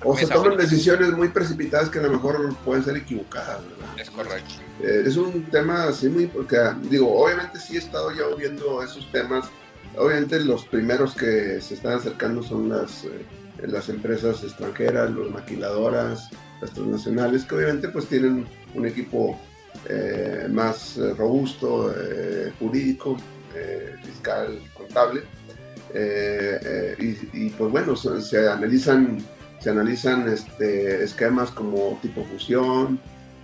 [0.02, 4.00] O se toman decisiones muy precipitadas que a lo mejor pueden ser equivocadas, ¿verdad?
[4.00, 4.54] Es correcto.
[4.82, 9.10] Eh, es un tema así muy, porque digo, obviamente sí he estado ya viendo esos
[9.12, 9.48] temas,
[9.96, 13.04] obviamente los primeros que se están acercando son las...
[13.04, 13.26] Eh,
[13.66, 19.38] las empresas extranjeras, las maquiladoras, las transnacionales, que obviamente pues tienen un equipo
[19.88, 23.16] eh, más eh, robusto, eh, jurídico,
[24.04, 25.22] fiscal, contable.
[27.00, 29.18] Y, pues bueno, se, analizan,
[29.58, 33.00] se analizan este, esquemas como tipo fusión,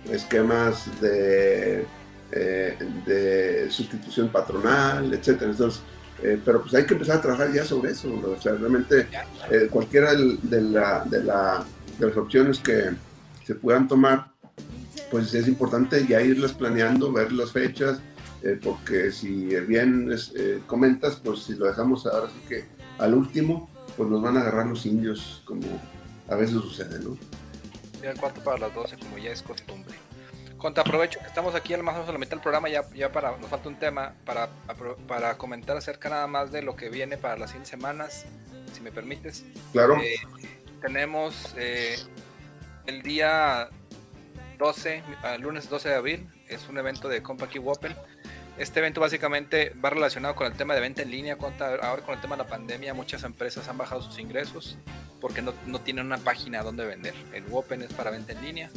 [0.09, 1.85] esquemas de,
[2.31, 5.41] de sustitución patronal, etc.
[5.41, 5.81] Entonces,
[6.23, 8.09] eh, pero pues hay que empezar a trabajar ya sobre eso.
[8.13, 9.07] O sea, realmente
[9.51, 11.65] eh, cualquiera de, la, de, la,
[11.99, 12.91] de, las opciones que
[13.43, 14.31] se puedan tomar,
[15.11, 17.99] pues es importante ya irlas planeando, ver las fechas,
[18.43, 20.09] eh, porque si bien
[20.67, 22.65] comentas, pues si lo dejamos ahora sí que
[22.99, 25.67] al último, pues nos van a agarrar los indios, como
[26.29, 27.17] a veces sucede, ¿no?
[28.01, 29.95] Ya cuarto para las 12, como ya es costumbre.
[30.57, 32.83] Conta, aprovecho que estamos aquí al más o menos a la mitad del programa, ya,
[32.93, 34.49] ya para, nos falta un tema para,
[35.07, 38.25] para comentar acerca nada más de lo que viene para las 100 semanas,
[38.73, 39.45] si me permites.
[39.73, 39.97] Claro.
[40.01, 40.15] Eh,
[40.81, 41.97] tenemos eh,
[42.85, 43.69] el día
[44.57, 47.95] 12, el lunes 12 de abril, es un evento de Compact Open.
[48.57, 51.37] Este evento básicamente va relacionado con el tema de venta en línea.
[51.81, 54.77] Ahora con el tema de la pandemia, muchas empresas han bajado sus ingresos
[55.19, 57.13] porque no, no tienen una página donde vender.
[57.33, 58.69] El Open es para venta en línea.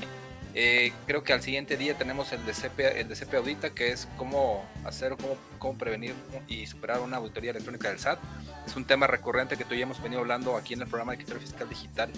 [0.60, 3.92] Eh, creo que al siguiente día tenemos el de CP, el de CP Audita, que
[3.92, 6.16] es cómo hacer, cómo, cómo prevenir
[6.48, 8.18] y superar una auditoría electrónica del SAT.
[8.66, 11.18] Es un tema recurrente que tú ya hemos venido hablando aquí en el programa de
[11.18, 12.10] Escritorio Fiscal Digital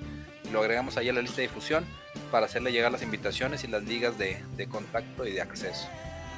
[0.44, 1.84] y lo agregamos ahí a la lista de difusión
[2.30, 5.88] para hacerle llegar las invitaciones y las ligas de, de contacto y de acceso.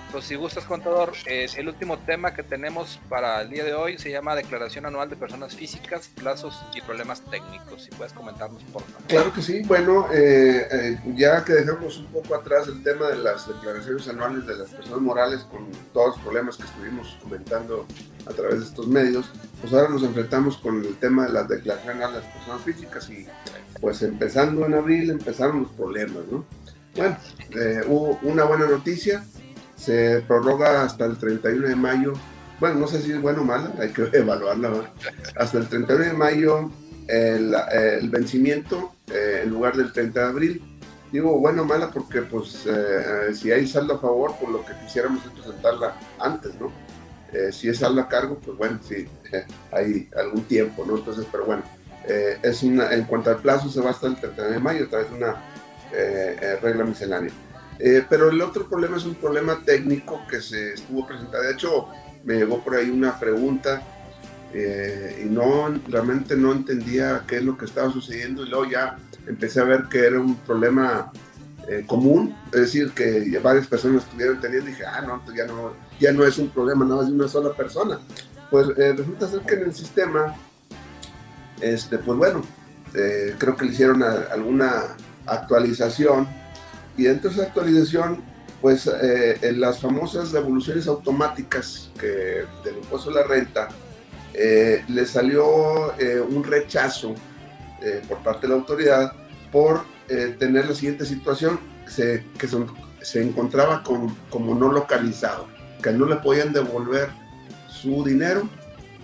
[0.09, 3.99] Entonces, si gustas, contador, eh, el último tema que tenemos para el día de hoy
[3.99, 7.83] se llama Declaración Anual de Personas Físicas, Plazos y Problemas Técnicos.
[7.83, 9.07] Si puedes comentarnos, por favor.
[9.07, 9.61] Claro que sí.
[9.67, 14.47] Bueno, eh, eh, ya que dejamos un poco atrás el tema de las declaraciones anuales
[14.47, 17.87] de las personas morales con todos los problemas que estuvimos comentando
[18.25, 21.97] a través de estos medios, pues ahora nos enfrentamos con el tema de las declaraciones
[21.97, 23.27] anuales de las personas físicas y
[23.79, 26.47] pues empezando en abril empezaron los problemas, ¿no?
[26.97, 27.17] Bueno,
[27.89, 29.23] hubo una buena noticia
[29.79, 32.13] se prorroga hasta el 31 de mayo.
[32.61, 34.91] Bueno, no sé si es bueno o malo, hay que evaluarla.
[35.37, 36.71] Hasta el 31 de mayo
[37.07, 40.63] el, vencimiento eh, en lugar del 30 de abril.
[41.11, 44.65] Digo bueno o mala porque pues eh, si hay saldo a favor, por pues, lo
[44.67, 46.71] que quisiéramos es presentarla antes, ¿no?
[47.33, 49.07] Eh, si es saldo a cargo, pues bueno, sí,
[49.73, 50.99] hay algún tiempo, ¿no?
[50.99, 51.63] Entonces, pero bueno,
[52.07, 55.11] es una, en cuanto al plazo se va hasta el 31 de mayo a través
[55.11, 55.37] de una
[56.63, 57.33] regla miscelánea.
[57.79, 61.47] Eh, pero el otro problema es un problema técnico que se estuvo presentando.
[61.47, 61.89] De hecho,
[62.25, 63.83] me llegó por ahí una pregunta
[64.53, 68.99] eh, y no, realmente no entendía qué es lo que estaba sucediendo y luego ya
[69.27, 71.13] empecé a ver que era un problema
[71.69, 75.75] eh, común, es decir, que varias personas estuvieron teniendo y dije, ah, no, ya no,
[76.01, 78.01] ya no es un problema nada más de una sola persona.
[78.51, 80.35] Pues resulta ser que en el sistema,
[81.61, 82.43] este, pues bueno,
[82.91, 86.27] creo que le hicieron alguna actualización
[86.99, 88.23] y dentro de esa actualización,
[88.61, 93.69] pues eh, en las famosas devoluciones automáticas que, del impuesto a la renta,
[94.35, 97.15] eh, le salió eh, un rechazo
[98.09, 99.13] por parte de la autoridad
[99.53, 102.49] por tener la siguiente situación, que
[103.03, 105.47] se encontraba con, como no localizado,
[105.81, 107.09] que no le podían devolver
[107.69, 108.49] su dinero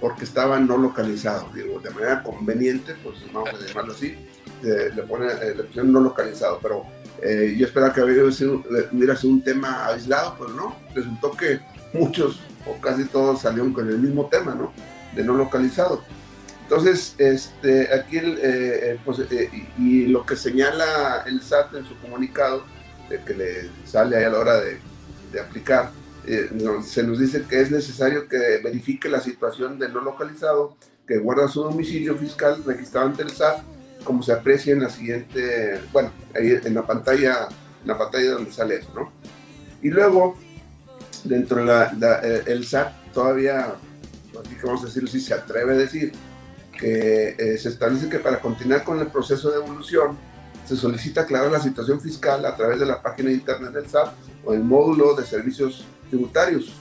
[0.00, 4.16] porque estaba no localizado, digo, de manera conveniente, pues vamos a llamarlo así,
[4.64, 6.85] le pone la opción no localizado, pero
[7.22, 11.61] eh, yo esperaba que hubiera sido, hubiera sido un tema aislado, pero no, resultó que
[11.92, 14.72] muchos o casi todos salieron con el mismo tema, ¿no?
[15.14, 16.03] De no localizado.
[16.62, 19.20] Entonces, este, aquí, eh, eh, pues,
[19.79, 22.64] y, lo que señala el SAT en su comunicado,
[23.27, 24.79] que le sale ahí a la hora de,
[25.31, 25.90] de aplicar,
[26.83, 31.48] se nos dice que es necesario que verifique la situación de no localizado, que guarda
[31.48, 33.62] su domicilio fiscal registrado ante el SAT
[34.05, 37.49] como se aprecia en la siguiente, bueno, ahí en la pantalla,
[37.83, 39.12] en la pantalla donde sale eso, ¿no?
[39.83, 40.37] Y luego,
[41.25, 43.75] dentro de la, eh, el SAT todavía,
[44.45, 46.12] así que vamos a decirlo así, se atreve a decir
[46.79, 50.17] que eh, se establece que para continuar con el proceso de evolución
[50.67, 54.12] se solicita aclarar la situación fiscal a través de la página de internet del SAT
[54.45, 56.73] o el módulo de servicios tributarios.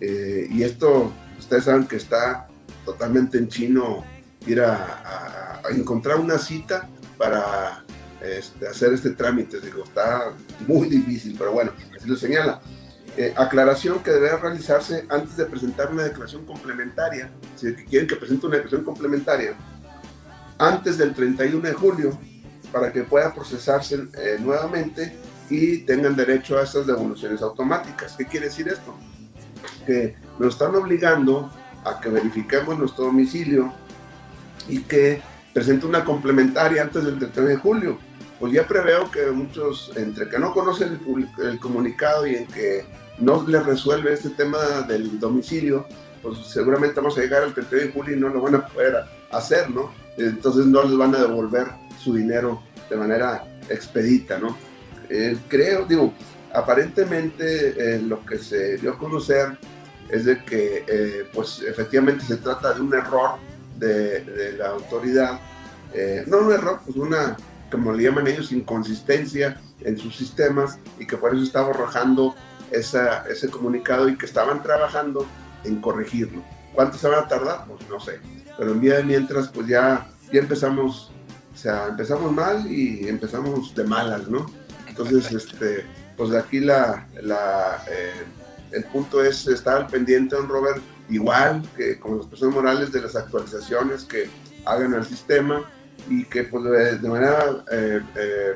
[0.00, 2.48] Eh, y esto, ustedes saben que está
[2.84, 4.04] totalmente en chino
[4.46, 7.84] ir a encontrar una cita para
[8.20, 9.60] este, hacer este trámite.
[9.60, 10.32] Digo, está
[10.66, 12.60] muy difícil, pero bueno, así lo señala.
[13.16, 18.46] Eh, aclaración que debe realizarse antes de presentar una declaración complementaria, si quieren que presente
[18.46, 19.54] una declaración complementaria,
[20.58, 22.18] antes del 31 de julio,
[22.72, 25.16] para que pueda procesarse eh, nuevamente
[25.48, 28.14] y tengan derecho a esas devoluciones automáticas.
[28.18, 28.94] ¿Qué quiere decir esto?
[29.86, 31.50] Que nos están obligando
[31.84, 33.72] a que verifiquemos nuestro domicilio
[34.68, 35.20] y que
[35.52, 37.98] presenta una complementaria antes del 31 de julio.
[38.38, 41.00] Pues ya preveo que muchos, entre que no conocen
[41.38, 42.84] el, comunicado y en que
[43.18, 45.86] no les resuelve este tema del domicilio,
[46.22, 49.04] pues seguramente vamos a llegar al 31 de julio y no lo van a poder
[49.30, 49.90] hacer, ¿no?
[50.18, 54.56] Entonces no les van a devolver su dinero de manera expedita, ¿no?
[55.08, 56.12] Eh, creo, digo,
[56.52, 59.58] aparentemente eh, lo que se dio a conocer
[60.08, 63.32] es de que, eh, pues efectivamente se trata de un error
[63.78, 65.40] de, la autoridad,
[65.92, 67.36] eh, no un error, pues una,
[67.70, 72.34] como le llaman ellos, inconsistencia en sus sistemas y que por eso estaba arrojando
[72.70, 75.26] esa, ese comunicado y que estaban trabajando
[75.64, 76.42] en corregirlo.
[76.74, 77.64] ¿Cuánto se van a tardar?
[77.66, 78.20] Pues no sé.
[78.58, 81.10] Pero en día de mientras, pues ya, ya empezamos,
[81.54, 84.46] o sea, empezamos mal y empezamos de malas, ¿no?
[84.88, 85.84] Entonces, este,
[86.16, 88.24] pues de aquí la, la eh,
[88.72, 93.00] el punto es estar al pendiente, don Robert, igual que con las personas morales de
[93.00, 94.28] las actualizaciones que
[94.64, 95.64] hagan al sistema
[96.08, 96.64] y que pues
[97.00, 98.54] de manera, eh, eh,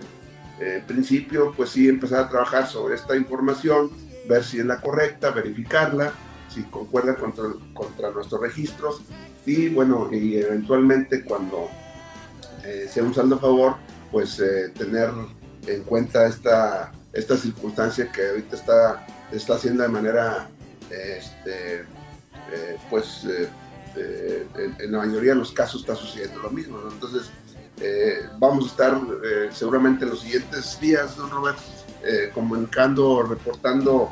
[0.61, 3.91] en principio, pues sí empezar a trabajar sobre esta información,
[4.29, 6.13] ver si es la correcta, verificarla,
[6.49, 9.03] si concuerda contra, contra nuestros registros
[9.47, 11.69] y bueno, y eventualmente cuando
[12.65, 13.77] eh, sea un saldo a favor,
[14.11, 14.43] pues
[14.77, 15.11] tener
[15.67, 20.49] en cuenta esta, esta circunstancia que ahorita está, está haciendo de manera,
[20.91, 21.85] este,
[22.89, 23.27] pues
[23.97, 26.79] en, la mayoría de los casos está sucediendo lo mismo.
[26.91, 27.31] Entonces,
[27.81, 31.59] eh, vamos a estar eh, seguramente en los siguientes días, don Robert,
[32.05, 34.11] eh, comunicando, reportando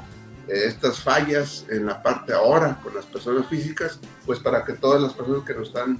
[0.48, 5.12] estas fallas en la parte ahora con las personas físicas, pues para que todas las
[5.12, 5.98] personas que nos están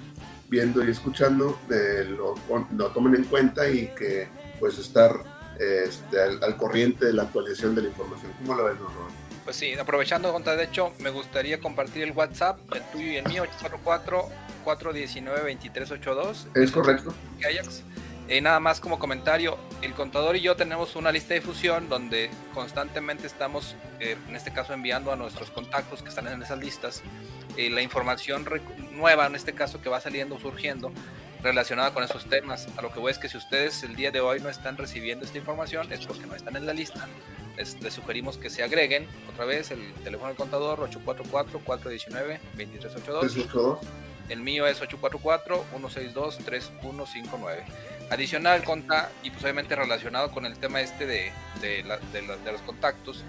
[0.49, 2.35] viendo y escuchando lo,
[2.75, 4.27] lo, tomen en cuenta y que
[4.59, 5.23] pues estar
[5.59, 8.33] este, al, corriente de la actualización de la información.
[8.39, 9.28] ¿Cómo lo ven, don Robert?
[9.49, 13.27] Pues sí, aprovechando, contra de hecho, me gustaría compartir el WhatsApp, el tuyo y el
[13.29, 14.29] mío, 844
[14.63, 16.49] 419-2382.
[16.55, 17.15] Es correcto.
[17.39, 17.83] Ajax.
[18.29, 22.29] Eh, nada más como comentario, el contador y yo tenemos una lista de difusión donde
[22.53, 27.03] constantemente estamos, eh, en este caso, enviando a nuestros contactos que están en esas listas
[27.57, 28.47] eh, la información
[28.93, 30.93] nueva, en este caso, que va saliendo, surgiendo,
[31.43, 32.69] relacionada con esos temas.
[32.77, 35.25] A lo que voy es que si ustedes el día de hoy no están recibiendo
[35.25, 37.09] esta información es porque no están en la lista.
[37.59, 43.81] Les, les sugerimos que se agreguen otra vez el teléfono del contador 844-419-2382.
[44.29, 47.65] El mío es 844-162-3159.
[48.11, 51.85] Adicional, conta, y pues obviamente relacionado con el tema este de, de,
[52.53, 53.23] los contactos,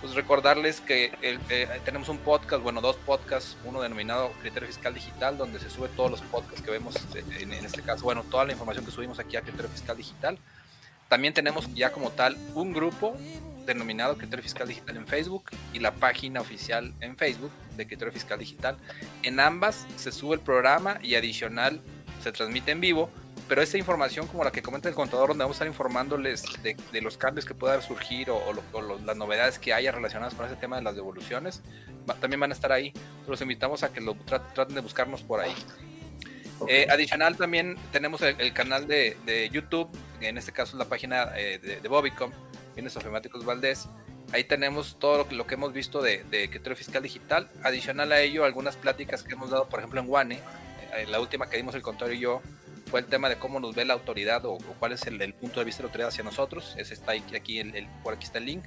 [0.00, 5.38] pues recordarles que eh, tenemos un podcast, bueno, dos podcasts, uno denominado Criterio Fiscal Digital,
[5.38, 8.44] donde se sube todos los podcasts que vemos, eh, en, en este caso, bueno, toda
[8.44, 10.38] la información que subimos aquí a Criterio Fiscal Digital.
[11.08, 13.16] También tenemos ya como tal un grupo
[13.66, 18.38] denominado Criterio Fiscal Digital en Facebook y la página oficial en Facebook de Criterio Fiscal
[18.38, 18.76] Digital.
[19.22, 21.80] En ambas se sube el programa y adicional
[22.22, 23.10] se transmite en vivo,
[23.48, 27.00] pero esta información como la que comenta el contador, donde vamos a estar informándoles de,
[27.02, 28.40] los cambios que puedan surgir o,
[29.04, 31.62] las novedades que haya relacionadas con ese tema de las devoluciones,
[32.20, 32.92] también van a estar ahí.
[33.28, 35.54] Los invitamos a que lo traten de buscarnos por ahí.
[36.68, 39.88] Eh, adicional también tenemos el, canal de, YouTube,
[40.28, 42.32] en este caso es la página eh, de, de Bobicom,
[42.74, 43.88] bienes ofimáticos Valdés.
[44.32, 47.50] Ahí tenemos todo lo que, hemos visto de, de criterio fiscal digital.
[47.62, 50.40] Adicional a ello, algunas pláticas que hemos dado, por ejemplo, en WANE.
[50.96, 52.42] Eh, la última que dimos el contador y yo
[52.90, 55.66] fue el tema de cómo nos ve la autoridad o, cuál es el, punto de
[55.66, 56.74] vista de la autoridad hacia nosotros.
[56.78, 58.64] Ese está aquí, aquí el, por aquí está el link.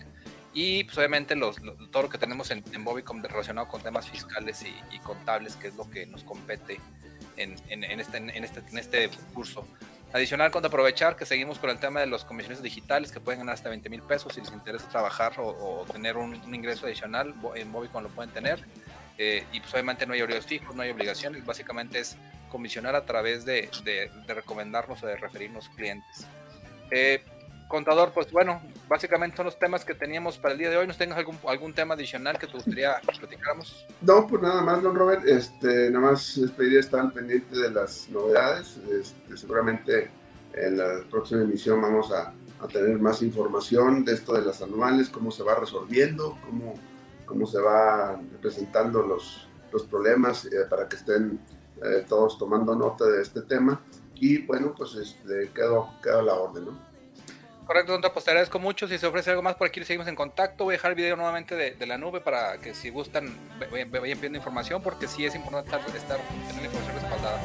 [0.54, 1.58] Y pues obviamente los,
[1.92, 5.76] todo lo que tenemos en, en Bobicom relacionado con temas fiscales y, contables, que es
[5.76, 6.80] lo que nos compete
[7.36, 9.68] en, en, este, en, este, en este curso.
[10.14, 13.56] Adicional, con aprovechar que seguimos con el tema de los comisiones digitales que pueden ganar
[13.56, 18.04] hasta 20 mil pesos si les interesa trabajar o, tener un, ingreso adicional, en Movicon
[18.04, 18.64] lo pueden tener.
[19.18, 22.16] Eh, y pues obviamente no hay horarios fijos, no hay obligaciones, básicamente es
[22.50, 26.26] comisionar a través de, de, recomendarnos o de referirnos clientes.
[26.92, 27.22] Eh,
[27.68, 30.88] contador, pues bueno, básicamente son los temas que teníamos para el día de hoy.
[30.88, 33.86] ¿Nos tengas algún, algún tema adicional que te gustaría que platicáramos?
[34.02, 35.26] No, pues nada más, don Robert.
[35.26, 38.78] Este, nada más pediría estar pendiente de las novedades.
[38.92, 40.10] Este, seguramente
[40.54, 45.10] en la próxima emisión vamos a, a, tener más información de esto de las anuales,
[45.10, 46.74] cómo se va resolviendo, cómo,
[47.26, 51.40] cómo se van presentando los, los problemas eh, para que estén
[51.84, 53.82] eh, todos tomando nota de este tema.
[54.16, 56.87] Y bueno, pues este, quedó, quedó la orden, ¿no?
[57.68, 58.88] Correcto, Don pues te agradezco mucho.
[58.88, 60.64] Si se ofrece algo más por aquí, seguimos en contacto.
[60.64, 64.38] Voy a dejar el video nuevamente de, la nube para que si gustan vayan pidiendo
[64.38, 67.42] información, porque sí es importante estar, tener la información respaldada.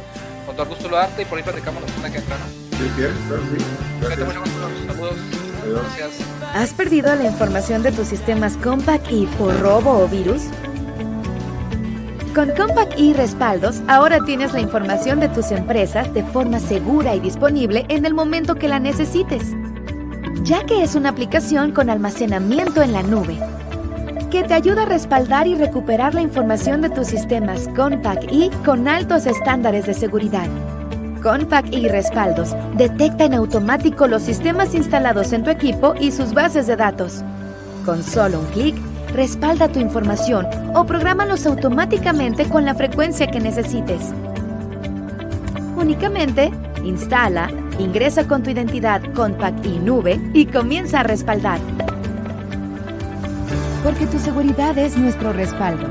[0.47, 2.37] Con todo gusto lo darte y por ahí platicamos la semana que entra.
[2.37, 3.11] Sí, bien,
[3.59, 4.87] sí.
[4.87, 5.17] Saludos.
[5.65, 6.11] Gracias.
[6.55, 10.43] ¿Has perdido la información de tus sistemas Compact y por robo o virus?
[12.33, 17.21] Con Compact y Respaldos, ahora tienes la información de tus empresas de forma segura y
[17.21, 19.55] disponible en el momento que la necesites
[20.45, 23.39] ya que es una aplicación con almacenamiento en la nube,
[24.31, 28.89] que te ayuda a respaldar y recuperar la información de tus sistemas Compact y con
[28.89, 30.49] altos estándares de seguridad.
[31.23, 36.67] Compact y Respaldos detecta en automático los sistemas instalados en tu equipo y sus bases
[36.67, 37.23] de datos.
[37.85, 38.77] Con solo un clic,
[39.13, 44.13] respalda tu información o prográmalos automáticamente con la frecuencia que necesites.
[45.77, 46.51] Únicamente,
[46.85, 47.49] instala,
[47.83, 51.59] Ingresa con tu identidad Compact y Nube y comienza a respaldar.
[53.83, 55.91] Porque tu seguridad es nuestro respaldo.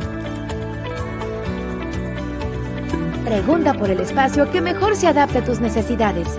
[3.25, 6.29] Pregunta por el espacio que mejor se adapte a tus necesidades.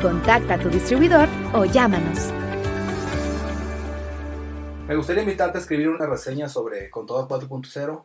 [0.00, 2.30] Contacta a tu distribuidor o llámanos.
[4.86, 8.04] Me gustaría invitarte a escribir una reseña sobre Contador 4.0